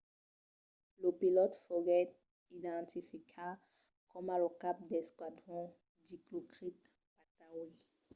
[1.01, 2.09] lo pilòt foguèt
[2.59, 3.59] identificat
[4.11, 5.65] coma lo cap d'esquadron
[6.05, 6.77] dilokrit
[7.17, 7.75] pattawee